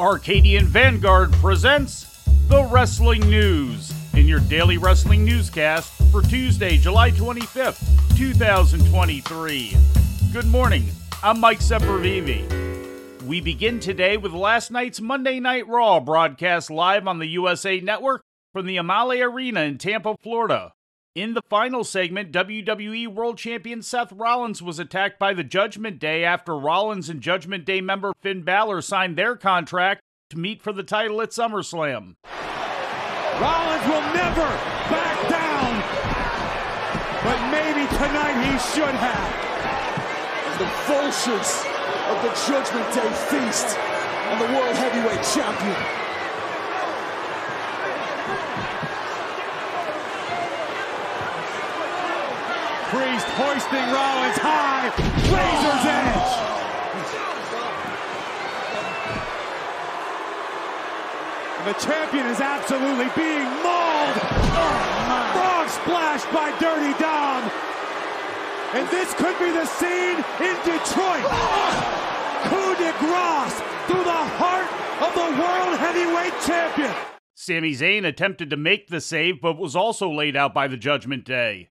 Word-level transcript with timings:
Arcadian 0.00 0.64
Vanguard 0.64 1.30
presents 1.34 2.24
the 2.48 2.64
Wrestling 2.72 3.20
News 3.28 3.92
in 4.14 4.26
your 4.26 4.40
daily 4.40 4.78
wrestling 4.78 5.26
newscast 5.26 5.92
for 6.10 6.22
Tuesday, 6.22 6.78
July 6.78 7.10
25th, 7.10 8.16
2023. 8.16 9.76
Good 10.32 10.46
morning. 10.46 10.86
I'm 11.22 11.38
Mike 11.38 11.60
Sempervive. 11.60 13.26
We 13.26 13.42
begin 13.42 13.78
today 13.78 14.16
with 14.16 14.32
last 14.32 14.70
night's 14.70 15.02
Monday 15.02 15.38
Night 15.38 15.68
Raw 15.68 16.00
broadcast 16.00 16.70
live 16.70 17.06
on 17.06 17.18
the 17.18 17.28
USA 17.28 17.78
Network 17.80 18.22
from 18.54 18.64
the 18.64 18.78
Amalie 18.78 19.20
Arena 19.20 19.60
in 19.60 19.76
Tampa, 19.76 20.16
Florida. 20.22 20.72
In 21.16 21.34
the 21.34 21.42
final 21.50 21.82
segment, 21.82 22.30
WWE 22.30 23.08
World 23.08 23.36
Champion 23.36 23.82
Seth 23.82 24.12
Rollins 24.12 24.62
was 24.62 24.78
attacked 24.78 25.18
by 25.18 25.34
the 25.34 25.42
Judgment 25.42 25.98
Day 25.98 26.22
after 26.22 26.56
Rollins 26.56 27.08
and 27.08 27.20
Judgment 27.20 27.64
Day 27.64 27.80
member 27.80 28.12
Finn 28.20 28.42
Balor 28.42 28.80
signed 28.80 29.18
their 29.18 29.34
contract 29.34 30.02
to 30.30 30.38
meet 30.38 30.62
for 30.62 30.72
the 30.72 30.84
title 30.84 31.20
at 31.20 31.30
SummerSlam. 31.30 32.14
Rollins 33.42 33.86
will 33.90 34.06
never 34.14 34.46
back 34.86 35.18
down, 35.26 35.82
but 37.26 37.42
maybe 37.50 37.90
tonight 37.98 38.38
he 38.46 38.54
should 38.70 38.94
have. 38.94 39.34
The 40.62 40.70
vultures 40.86 41.66
of 42.06 42.22
the 42.22 42.30
Judgment 42.46 42.86
Day 42.94 43.10
feast 43.26 43.76
on 44.30 44.38
the 44.38 44.46
World 44.54 44.76
Heavyweight 44.76 45.24
Champion. 45.34 46.09
Priest 52.90 53.26
hoisting 53.38 53.86
Rollins 53.94 54.38
high. 54.42 54.90
Razor's 55.30 55.86
edge. 55.86 56.30
And 61.54 61.66
the 61.70 61.78
champion 61.78 62.26
is 62.26 62.40
absolutely 62.40 63.06
being 63.14 63.46
mauled. 63.62 64.18
Frog 65.38 65.68
splash 65.70 66.24
by 66.34 66.50
Dirty 66.58 66.98
Dom. 66.98 67.46
And 68.74 68.88
this 68.90 69.14
could 69.14 69.38
be 69.38 69.50
the 69.54 69.66
scene 69.66 70.18
in 70.42 70.56
Detroit. 70.66 71.30
Coup 72.50 72.74
de 72.74 72.90
grace 72.98 73.58
through 73.86 74.02
the 74.02 74.22
heart 74.34 74.66
of 75.06 75.14
the 75.14 75.30
World 75.38 75.78
Heavyweight 75.78 76.34
Champion. 76.44 76.94
Sami 77.34 77.72
Zayn 77.72 78.04
attempted 78.04 78.50
to 78.50 78.56
make 78.56 78.88
the 78.88 79.00
save, 79.00 79.40
but 79.40 79.58
was 79.58 79.76
also 79.76 80.10
laid 80.10 80.34
out 80.34 80.52
by 80.52 80.66
the 80.66 80.76
Judgment 80.76 81.24
Day. 81.24 81.68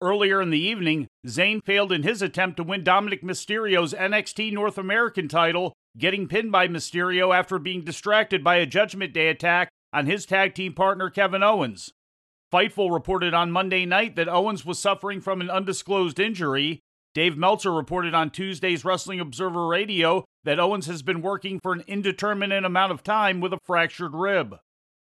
Earlier 0.00 0.40
in 0.40 0.50
the 0.50 0.60
evening, 0.60 1.08
Zayn 1.26 1.60
failed 1.64 1.90
in 1.90 2.04
his 2.04 2.22
attempt 2.22 2.56
to 2.58 2.62
win 2.62 2.84
Dominic 2.84 3.22
Mysterio's 3.22 3.92
NXT 3.92 4.52
North 4.52 4.78
American 4.78 5.26
title, 5.26 5.72
getting 5.96 6.28
pinned 6.28 6.52
by 6.52 6.68
Mysterio 6.68 7.34
after 7.34 7.58
being 7.58 7.82
distracted 7.82 8.44
by 8.44 8.56
a 8.56 8.66
Judgment 8.66 9.12
Day 9.12 9.28
attack 9.28 9.70
on 9.92 10.06
his 10.06 10.24
tag 10.24 10.54
team 10.54 10.72
partner 10.72 11.10
Kevin 11.10 11.42
Owens. 11.42 11.90
Fightful 12.52 12.92
reported 12.92 13.34
on 13.34 13.50
Monday 13.50 13.84
night 13.84 14.14
that 14.14 14.28
Owens 14.28 14.64
was 14.64 14.78
suffering 14.78 15.20
from 15.20 15.40
an 15.40 15.50
undisclosed 15.50 16.20
injury. 16.20 16.80
Dave 17.12 17.36
Meltzer 17.36 17.72
reported 17.72 18.14
on 18.14 18.30
Tuesday's 18.30 18.84
Wrestling 18.84 19.18
Observer 19.18 19.66
Radio 19.66 20.24
that 20.44 20.60
Owens 20.60 20.86
has 20.86 21.02
been 21.02 21.22
working 21.22 21.58
for 21.60 21.72
an 21.72 21.82
indeterminate 21.88 22.64
amount 22.64 22.92
of 22.92 23.02
time 23.02 23.40
with 23.40 23.52
a 23.52 23.58
fractured 23.66 24.14
rib. 24.14 24.56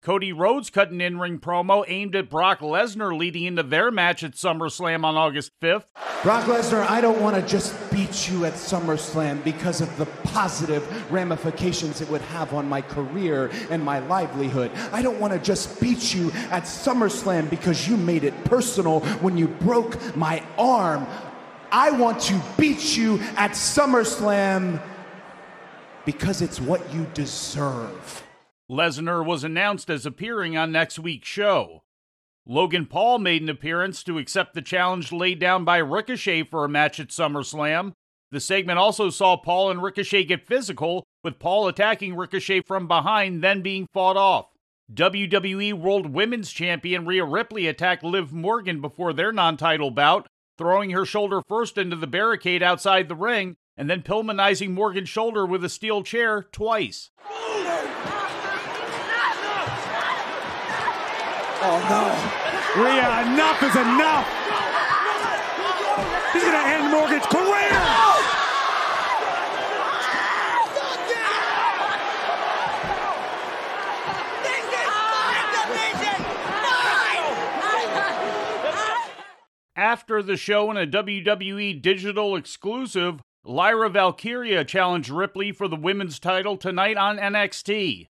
Cody 0.00 0.32
Rhodes 0.32 0.70
cut 0.70 0.92
an 0.92 1.00
in 1.00 1.18
ring 1.18 1.40
promo 1.40 1.84
aimed 1.88 2.14
at 2.14 2.30
Brock 2.30 2.60
Lesnar 2.60 3.16
leading 3.18 3.44
into 3.44 3.64
their 3.64 3.90
match 3.90 4.22
at 4.22 4.32
SummerSlam 4.32 5.04
on 5.04 5.16
August 5.16 5.50
5th. 5.60 5.86
Brock 6.22 6.44
Lesnar, 6.44 6.88
I 6.88 7.00
don't 7.00 7.20
want 7.20 7.34
to 7.34 7.42
just 7.42 7.74
beat 7.90 8.30
you 8.30 8.44
at 8.44 8.52
SummerSlam 8.52 9.42
because 9.42 9.80
of 9.80 9.94
the 9.98 10.06
positive 10.22 11.10
ramifications 11.10 12.00
it 12.00 12.08
would 12.10 12.20
have 12.22 12.54
on 12.54 12.68
my 12.68 12.80
career 12.80 13.50
and 13.70 13.82
my 13.84 13.98
livelihood. 13.98 14.70
I 14.92 15.02
don't 15.02 15.18
want 15.18 15.32
to 15.32 15.38
just 15.40 15.80
beat 15.80 16.14
you 16.14 16.30
at 16.50 16.62
SummerSlam 16.62 17.50
because 17.50 17.88
you 17.88 17.96
made 17.96 18.22
it 18.22 18.44
personal 18.44 19.00
when 19.20 19.36
you 19.36 19.48
broke 19.48 20.16
my 20.16 20.44
arm. 20.56 21.08
I 21.72 21.90
want 21.90 22.20
to 22.22 22.40
beat 22.56 22.96
you 22.96 23.18
at 23.36 23.50
SummerSlam 23.50 24.80
because 26.04 26.40
it's 26.40 26.60
what 26.60 26.94
you 26.94 27.04
deserve. 27.14 28.27
Lesnar 28.70 29.24
was 29.24 29.44
announced 29.44 29.88
as 29.88 30.04
appearing 30.04 30.56
on 30.56 30.70
next 30.70 30.98
week's 30.98 31.28
show. 31.28 31.82
Logan 32.46 32.86
Paul 32.86 33.18
made 33.18 33.42
an 33.42 33.48
appearance 33.48 34.02
to 34.04 34.18
accept 34.18 34.54
the 34.54 34.62
challenge 34.62 35.12
laid 35.12 35.38
down 35.38 35.64
by 35.64 35.78
Ricochet 35.78 36.44
for 36.44 36.64
a 36.64 36.68
match 36.68 37.00
at 37.00 37.08
SummerSlam. 37.08 37.92
The 38.30 38.40
segment 38.40 38.78
also 38.78 39.08
saw 39.08 39.36
Paul 39.36 39.70
and 39.70 39.82
Ricochet 39.82 40.24
get 40.24 40.46
physical, 40.46 41.04
with 41.24 41.38
Paul 41.38 41.66
attacking 41.66 42.14
Ricochet 42.14 42.62
from 42.62 42.86
behind, 42.86 43.42
then 43.42 43.62
being 43.62 43.86
fought 43.92 44.16
off. 44.16 44.46
WWE 44.92 45.74
World 45.74 46.12
Women's 46.12 46.50
Champion 46.50 47.06
Rhea 47.06 47.24
Ripley 47.24 47.66
attacked 47.66 48.04
Liv 48.04 48.32
Morgan 48.32 48.80
before 48.80 49.12
their 49.12 49.32
non 49.32 49.56
title 49.56 49.90
bout, 49.90 50.26
throwing 50.56 50.90
her 50.90 51.04
shoulder 51.04 51.40
first 51.46 51.78
into 51.78 51.96
the 51.96 52.06
barricade 52.06 52.62
outside 52.62 53.08
the 53.08 53.14
ring, 53.14 53.56
and 53.76 53.88
then 53.88 54.02
Pillmanizing 54.02 54.70
Morgan's 54.70 55.08
shoulder 55.08 55.46
with 55.46 55.64
a 55.64 55.68
steel 55.68 56.02
chair 56.02 56.42
twice. 56.52 57.10
Oh 61.60 61.78
no. 61.90 62.82
Rhea, 62.82 63.32
enough 63.32 63.62
is 63.62 63.74
enough. 63.74 64.26
He's 66.32 66.42
going 66.42 66.54
to 66.54 66.68
end 66.68 66.92
Morgan's 66.92 67.26
career. 67.26 68.18
After 79.74 80.22
the 80.22 80.36
show 80.36 80.70
in 80.70 80.76
a 80.76 80.86
WWE 80.86 81.80
digital 81.80 82.36
exclusive, 82.36 83.20
Lyra 83.44 83.88
Valkyria 83.88 84.64
challenged 84.64 85.08
Ripley 85.08 85.52
for 85.52 85.66
the 85.66 85.76
women's 85.76 86.18
title 86.18 86.56
tonight 86.56 86.96
on 86.96 87.16
NXT. 87.16 88.06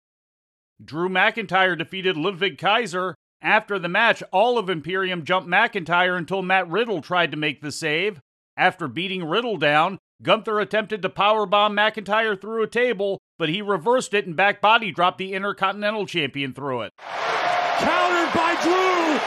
Drew 0.82 1.08
McIntyre 1.08 1.76
defeated 1.76 2.16
Ludwig 2.16 2.56
Kaiser. 2.58 3.14
After 3.42 3.78
the 3.78 3.88
match, 3.88 4.22
all 4.32 4.58
of 4.58 4.70
Imperium 4.70 5.24
jumped 5.24 5.48
McIntyre 5.48 6.16
until 6.16 6.42
Matt 6.42 6.68
Riddle 6.68 7.02
tried 7.02 7.30
to 7.32 7.36
make 7.36 7.60
the 7.60 7.70
save. 7.70 8.20
After 8.56 8.88
beating 8.88 9.24
Riddle 9.24 9.58
down, 9.58 9.98
Gunther 10.22 10.58
attempted 10.58 11.02
to 11.02 11.10
powerbomb 11.10 11.74
McIntyre 11.74 12.40
through 12.40 12.62
a 12.62 12.68
table, 12.68 13.20
but 13.38 13.50
he 13.50 13.60
reversed 13.60 14.14
it 14.14 14.26
and 14.26 14.34
back 14.34 14.62
body 14.62 14.90
dropped 14.90 15.18
the 15.18 15.34
Intercontinental 15.34 16.06
Champion 16.06 16.54
through 16.54 16.82
it. 16.82 16.92
Countered 17.78 18.32
by 18.32 18.56
Drew. 18.62 19.20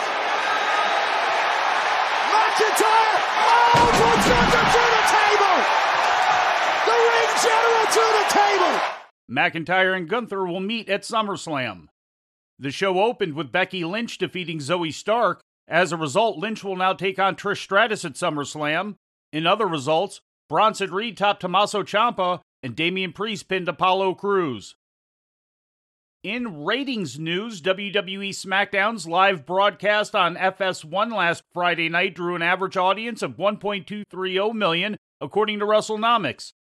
McIntyre. 2.33 3.19
Oh, 3.45 3.89
puts 3.93 4.25
Gunther 4.27 4.65
to 4.73 4.83
the 4.89 5.03
table. 5.13 5.57
The 6.89 6.97
ring 7.05 7.31
general 7.45 7.85
to 7.93 8.05
the 8.17 8.25
table. 8.33 8.73
McIntyre 9.29 9.95
and 9.95 10.09
Gunther 10.09 10.45
will 10.47 10.59
meet 10.59 10.89
at 10.89 11.03
SummerSlam. 11.03 11.89
The 12.59 12.71
show 12.71 13.01
opened 13.01 13.35
with 13.35 13.53
Becky 13.53 13.85
Lynch 13.85 14.17
defeating 14.17 14.59
Zoey 14.59 14.93
Stark. 14.93 15.41
As 15.67 15.93
a 15.93 15.97
result, 15.97 16.37
Lynch 16.37 16.61
will 16.63 16.75
now 16.75 16.91
take 16.91 17.17
on 17.17 17.35
Trish 17.35 17.61
Stratus 17.61 18.03
at 18.03 18.13
SummerSlam. 18.13 18.95
In 19.31 19.47
other 19.47 19.65
results, 19.65 20.19
Bronson 20.49 20.91
Reed 20.91 21.15
topped 21.15 21.41
Tommaso 21.41 21.83
Ciampa 21.83 22.41
and 22.61 22.75
Damian 22.75 23.13
Priest 23.13 23.47
pinned 23.47 23.69
Apollo 23.69 24.15
Crews. 24.15 24.75
In 26.21 26.65
ratings 26.65 27.17
news, 27.17 27.61
WWE 27.61 28.31
SmackDown's 28.31 29.07
live 29.07 29.45
broadcast 29.45 30.13
on 30.13 30.35
FS1 30.35 31.13
last 31.13 31.43
Friday 31.53 31.87
night 31.87 32.13
drew 32.13 32.35
an 32.35 32.41
average 32.41 32.75
audience 32.75 33.21
of 33.21 33.37
1.230 33.37 34.53
million, 34.53 34.97
according 35.21 35.59
to 35.59 35.65
WrestleNomics. 35.65 36.51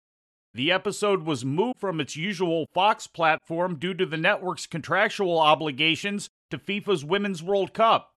The 0.59 0.73
episode 0.73 1.23
was 1.23 1.45
moved 1.45 1.79
from 1.79 2.01
its 2.01 2.17
usual 2.17 2.67
Fox 2.75 3.07
platform 3.07 3.77
due 3.77 3.95
to 3.95 4.05
the 4.05 4.17
network's 4.17 4.67
contractual 4.67 5.39
obligations 5.39 6.31
to 6.51 6.59
FIFA's 6.59 7.05
Women's 7.05 7.45
World 7.45 7.73
Cup. 7.73 8.11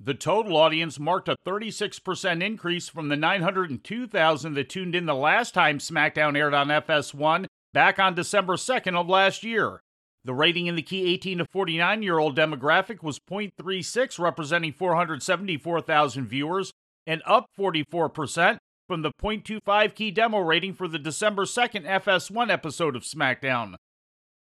The 0.00 0.14
total 0.14 0.56
audience 0.56 0.98
marked 0.98 1.28
a 1.28 1.36
36% 1.46 2.42
increase 2.42 2.88
from 2.88 3.08
the 3.08 3.14
902,000 3.14 4.54
that 4.54 4.68
tuned 4.68 4.96
in 4.96 5.06
the 5.06 5.14
last 5.14 5.54
time 5.54 5.78
SmackDown 5.78 6.36
aired 6.36 6.54
on 6.54 6.66
FS1 6.66 7.46
back 7.72 8.00
on 8.00 8.16
December 8.16 8.56
2nd 8.56 8.96
of 8.96 9.08
last 9.08 9.44
year. 9.44 9.80
The 10.24 10.34
rating 10.34 10.66
in 10.66 10.74
the 10.74 10.82
key 10.82 11.04
18 11.14 11.38
to 11.38 11.44
49 11.44 12.02
year 12.02 12.18
old 12.18 12.36
demographic 12.36 13.04
was 13.04 13.20
0.36, 13.30 14.18
representing 14.18 14.72
474,000 14.72 16.26
viewers, 16.26 16.72
and 17.06 17.22
up 17.24 17.46
44% 17.56 18.58
from 18.86 19.02
the 19.02 19.12
0.25 19.22 19.94
key 19.94 20.10
demo 20.10 20.38
rating 20.38 20.74
for 20.74 20.88
the 20.88 20.98
December 20.98 21.44
2nd 21.44 21.84
FS1 21.84 22.50
episode 22.50 22.96
of 22.96 23.02
SmackDown. 23.02 23.74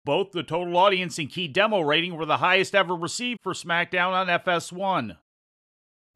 Both 0.05 0.33
the 0.33 0.43
total 0.43 0.77
audience 0.77 1.19
and 1.19 1.31
key 1.31 1.47
demo 1.47 1.81
rating 1.81 2.17
were 2.17 2.27
the 2.27 2.39
highest 2.39 2.75
ever 2.75 2.95
received 2.95 3.41
for 3.43 3.53
SmackDown 3.53 4.13
on 4.13 4.29
FS1. 4.29 5.17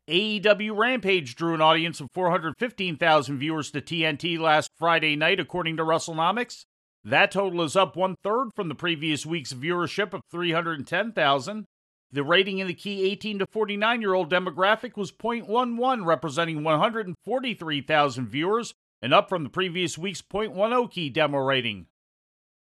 AEW 0.08 0.76
Rampage 0.76 1.34
drew 1.34 1.54
an 1.54 1.60
audience 1.60 2.00
of 2.00 2.08
415,000 2.12 3.38
viewers 3.38 3.70
to 3.70 3.80
TNT 3.80 4.38
last 4.38 4.70
Friday 4.78 5.16
night, 5.16 5.40
according 5.40 5.76
to 5.76 5.82
WrestleNomics. 5.82 6.64
That 7.04 7.30
total 7.30 7.62
is 7.62 7.76
up 7.76 7.96
one 7.96 8.16
third 8.22 8.48
from 8.54 8.68
the 8.68 8.74
previous 8.74 9.26
week's 9.26 9.52
viewership 9.52 10.14
of 10.14 10.22
310,000. 10.30 11.66
The 12.14 12.22
rating 12.22 12.60
in 12.60 12.68
the 12.68 12.74
key 12.74 13.10
18 13.10 13.40
to 13.40 13.46
49 13.50 14.00
year 14.00 14.14
old 14.14 14.30
demographic 14.30 14.96
was 14.96 15.10
0.11, 15.10 16.06
representing 16.06 16.62
143,000 16.62 18.28
viewers, 18.28 18.72
and 19.02 19.12
up 19.12 19.28
from 19.28 19.42
the 19.42 19.50
previous 19.50 19.98
week's 19.98 20.22
0.10 20.22 20.92
key 20.92 21.10
demo 21.10 21.38
rating. 21.38 21.86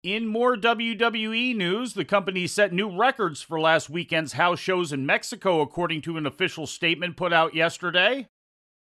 In 0.04 0.28
more 0.28 0.56
WWE 0.56 1.56
news, 1.56 1.94
the 1.94 2.04
company 2.04 2.46
set 2.46 2.72
new 2.72 2.96
records 2.96 3.42
for 3.42 3.60
last 3.60 3.90
weekend's 3.90 4.34
house 4.34 4.60
shows 4.60 4.92
in 4.92 5.04
Mexico, 5.04 5.62
according 5.62 6.02
to 6.02 6.16
an 6.16 6.26
official 6.26 6.68
statement 6.68 7.16
put 7.16 7.32
out 7.32 7.52
yesterday. 7.52 8.28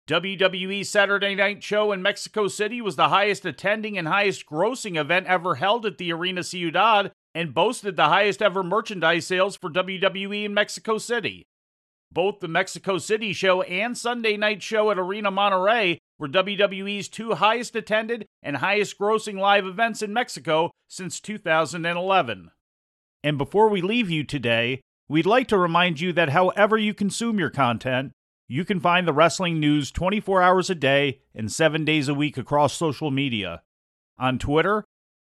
WWE's 0.08 0.88
Saturday 0.88 1.36
Night 1.36 1.62
Show 1.62 1.92
in 1.92 2.02
Mexico 2.02 2.48
City 2.48 2.80
was 2.80 2.96
the 2.96 3.10
highest 3.10 3.44
attending 3.44 3.96
and 3.96 4.08
highest 4.08 4.46
grossing 4.46 4.96
event 4.96 5.28
ever 5.28 5.54
held 5.54 5.86
at 5.86 5.98
the 5.98 6.12
Arena 6.12 6.42
Ciudad 6.42 7.12
and 7.36 7.52
boasted 7.52 7.96
the 7.96 8.08
highest 8.08 8.40
ever 8.40 8.62
merchandise 8.62 9.26
sales 9.26 9.58
for 9.58 9.68
WWE 9.68 10.46
in 10.46 10.54
Mexico 10.54 10.96
City. 10.96 11.46
Both 12.10 12.40
the 12.40 12.48
Mexico 12.48 12.96
City 12.96 13.34
show 13.34 13.60
and 13.60 13.96
Sunday 13.96 14.38
night 14.38 14.62
show 14.62 14.90
at 14.90 14.98
Arena 14.98 15.30
Monterrey 15.30 15.98
were 16.18 16.28
WWE's 16.28 17.08
two 17.08 17.34
highest 17.34 17.76
attended 17.76 18.24
and 18.42 18.56
highest 18.56 18.98
grossing 18.98 19.38
live 19.38 19.66
events 19.66 20.00
in 20.00 20.14
Mexico 20.14 20.70
since 20.88 21.20
2011. 21.20 22.52
And 23.22 23.36
before 23.36 23.68
we 23.68 23.82
leave 23.82 24.08
you 24.08 24.24
today, 24.24 24.80
we'd 25.06 25.26
like 25.26 25.48
to 25.48 25.58
remind 25.58 26.00
you 26.00 26.14
that 26.14 26.30
however 26.30 26.78
you 26.78 26.94
consume 26.94 27.38
your 27.38 27.50
content, 27.50 28.12
you 28.48 28.64
can 28.64 28.80
find 28.80 29.06
the 29.06 29.12
wrestling 29.12 29.60
news 29.60 29.90
24 29.90 30.40
hours 30.40 30.70
a 30.70 30.74
day 30.74 31.20
and 31.34 31.52
7 31.52 31.84
days 31.84 32.08
a 32.08 32.14
week 32.14 32.38
across 32.38 32.72
social 32.72 33.10
media. 33.10 33.60
On 34.18 34.38
Twitter, 34.38 34.84